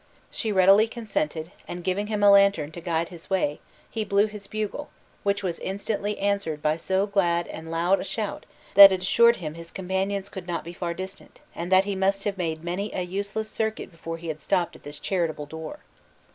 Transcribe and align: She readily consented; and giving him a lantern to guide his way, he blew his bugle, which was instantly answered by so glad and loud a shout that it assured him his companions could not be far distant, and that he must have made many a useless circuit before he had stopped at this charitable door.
She 0.31 0.51
readily 0.51 0.87
consented; 0.87 1.51
and 1.67 1.83
giving 1.83 2.07
him 2.07 2.23
a 2.23 2.31
lantern 2.31 2.71
to 2.71 2.81
guide 2.81 3.09
his 3.09 3.29
way, 3.29 3.59
he 3.87 4.03
blew 4.03 4.25
his 4.25 4.47
bugle, 4.47 4.89
which 5.21 5.43
was 5.43 5.59
instantly 5.59 6.17
answered 6.17 6.59
by 6.59 6.77
so 6.77 7.05
glad 7.05 7.45
and 7.47 7.69
loud 7.69 7.99
a 7.99 8.03
shout 8.03 8.47
that 8.73 8.91
it 8.91 9.03
assured 9.03 9.35
him 9.35 9.53
his 9.53 9.69
companions 9.69 10.27
could 10.27 10.47
not 10.47 10.63
be 10.63 10.73
far 10.73 10.95
distant, 10.95 11.41
and 11.53 11.71
that 11.71 11.83
he 11.83 11.93
must 11.93 12.23
have 12.23 12.35
made 12.39 12.63
many 12.63 12.91
a 12.95 13.03
useless 13.03 13.51
circuit 13.51 13.91
before 13.91 14.17
he 14.17 14.29
had 14.29 14.41
stopped 14.41 14.75
at 14.75 14.81
this 14.81 14.97
charitable 14.97 15.45
door. 15.45 15.81